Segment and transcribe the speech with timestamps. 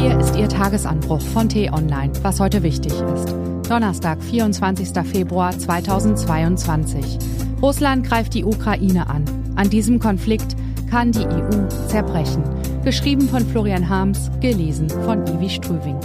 [0.00, 3.34] Hier ist Ihr Tagesanbruch von T-Online, was heute wichtig ist.
[3.68, 4.98] Donnerstag, 24.
[5.06, 7.18] Februar 2022.
[7.60, 9.26] Russland greift die Ukraine an.
[9.56, 10.56] An diesem Konflikt
[10.88, 12.42] kann die EU zerbrechen.
[12.82, 16.00] Geschrieben von Florian Harms, gelesen von Ivi Strüving.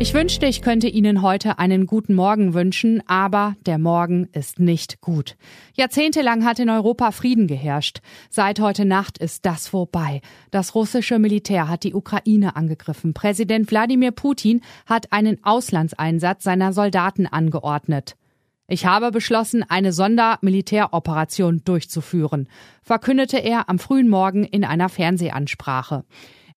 [0.00, 5.00] Ich wünschte, ich könnte Ihnen heute einen guten Morgen wünschen, aber der Morgen ist nicht
[5.00, 5.36] gut.
[5.74, 7.98] Jahrzehntelang hat in Europa Frieden geherrscht.
[8.30, 10.20] Seit heute Nacht ist das vorbei.
[10.52, 13.12] Das russische Militär hat die Ukraine angegriffen.
[13.12, 18.14] Präsident Wladimir Putin hat einen Auslandseinsatz seiner Soldaten angeordnet.
[18.68, 22.48] Ich habe beschlossen, eine Sondermilitäroperation durchzuführen,
[22.82, 26.04] verkündete er am frühen Morgen in einer Fernsehansprache.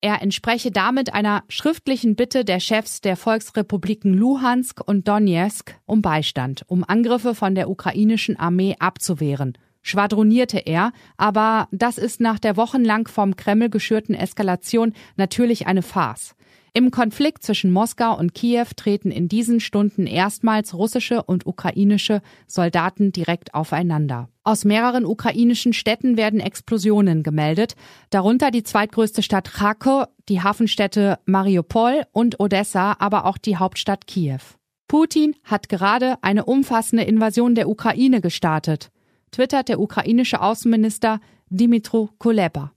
[0.00, 6.64] Er entspreche damit einer schriftlichen Bitte der Chefs der Volksrepubliken Luhansk und Donetsk um Beistand,
[6.68, 9.56] um Angriffe von der ukrainischen Armee abzuwehren.
[9.82, 16.34] Schwadronierte er, aber das ist nach der wochenlang vom Kreml geschürten Eskalation natürlich eine Farce.
[16.74, 23.12] Im Konflikt zwischen Moskau und Kiew treten in diesen Stunden erstmals russische und ukrainische Soldaten
[23.12, 24.28] direkt aufeinander.
[24.46, 27.74] Aus mehreren ukrainischen Städten werden Explosionen gemeldet,
[28.10, 34.38] darunter die zweitgrößte Stadt Kharkov, die Hafenstädte Mariupol und Odessa, aber auch die Hauptstadt Kiew.
[34.86, 38.92] Putin hat gerade eine umfassende Invasion der Ukraine gestartet,
[39.32, 42.70] twittert der ukrainische Außenminister Dimitro Kuleba.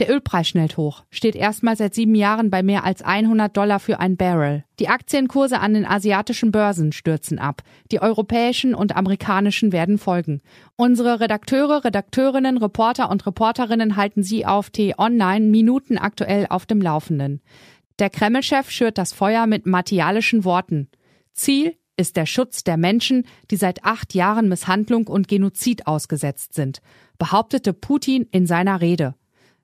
[0.00, 4.00] Der Ölpreis schnellt hoch, steht erstmals seit sieben Jahren bei mehr als 100 Dollar für
[4.00, 4.64] ein Barrel.
[4.78, 7.62] Die Aktienkurse an den asiatischen Börsen stürzen ab.
[7.92, 10.40] Die europäischen und amerikanischen werden folgen.
[10.76, 17.42] Unsere Redakteure, Redakteurinnen, Reporter und Reporterinnen halten Sie auf T-Online Minuten aktuell auf dem Laufenden.
[17.98, 20.88] Der Kreml-Chef schürt das Feuer mit martialischen Worten.
[21.34, 26.80] Ziel ist der Schutz der Menschen, die seit acht Jahren Misshandlung und Genozid ausgesetzt sind,
[27.18, 29.14] behauptete Putin in seiner Rede.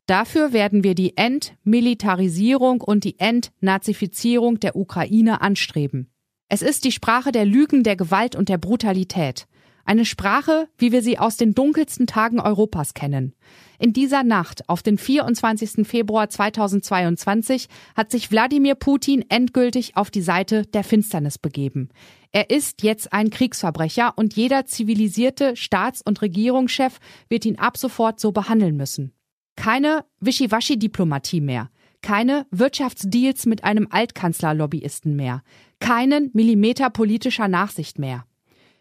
[0.07, 6.13] Dafür werden wir die Entmilitarisierung und die Entnazifizierung der Ukraine anstreben.
[6.49, 9.47] Es ist die Sprache der Lügen, der Gewalt und der Brutalität.
[9.85, 13.35] Eine Sprache, wie wir sie aus den dunkelsten Tagen Europas kennen.
[13.79, 15.87] In dieser Nacht auf den 24.
[15.87, 21.89] Februar 2022 hat sich Wladimir Putin endgültig auf die Seite der Finsternis begeben.
[22.31, 26.99] Er ist jetzt ein Kriegsverbrecher und jeder zivilisierte Staats- und Regierungschef
[27.29, 29.13] wird ihn ab sofort so behandeln müssen.
[29.57, 31.71] Keine Wischiwaschi-Diplomatie mehr.
[32.03, 35.43] Keine Wirtschaftsdeals mit einem Altkanzlerlobbyisten mehr.
[35.81, 38.27] Keinen Millimeter politischer Nachsicht mehr.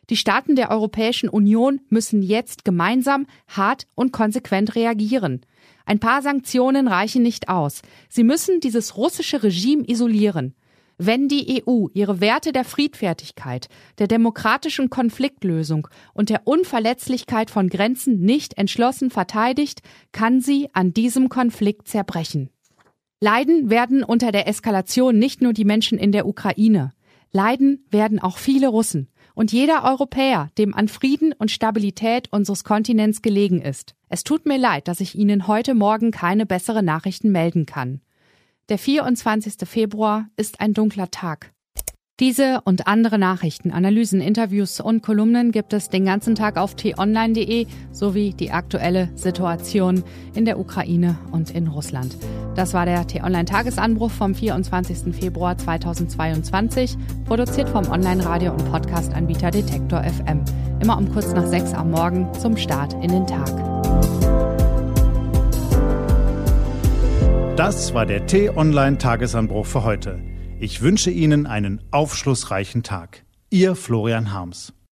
[0.09, 5.41] Die Staaten der Europäischen Union müssen jetzt gemeinsam hart und konsequent reagieren.
[5.86, 7.81] Ein paar Sanktionen reichen nicht aus.
[8.09, 10.56] Sie müssen dieses russische Regime isolieren.
[10.97, 13.67] Wenn die EU ihre Werte der Friedfertigkeit,
[13.97, 19.81] der demokratischen Konfliktlösung und der Unverletzlichkeit von Grenzen nicht entschlossen verteidigt,
[20.13, 22.50] kann sie an diesem Konflikt zerbrechen.
[23.19, 26.94] Leiden werden unter der Eskalation nicht nur die Menschen in der Ukraine.
[27.31, 33.22] Leiden werden auch viele Russen und jeder Europäer, dem an Frieden und Stabilität unseres Kontinents
[33.22, 33.95] gelegen ist.
[34.07, 38.00] Es tut mir leid, dass ich Ihnen heute Morgen keine bessere Nachrichten melden kann.
[38.69, 39.57] Der 24.
[39.65, 41.51] Februar ist ein dunkler Tag.
[42.19, 47.67] Diese und andere Nachrichten, Analysen, Interviews und Kolumnen gibt es den ganzen Tag auf t-online.de
[47.91, 50.03] sowie die aktuelle Situation
[50.33, 52.17] in der Ukraine und in Russland.
[52.55, 55.13] Das war der T-Online-Tagesanbruch vom 24.
[55.13, 60.43] Februar 2022, produziert vom Online-Radio- und Podcast-Anbieter Detektor FM.
[60.81, 64.44] Immer um kurz nach sechs am Morgen zum Start in den Tag.
[67.55, 70.21] Das war der T-Online-Tagesanbruch für heute.
[70.59, 73.23] Ich wünsche Ihnen einen aufschlussreichen Tag.
[73.49, 74.73] Ihr Florian Harms.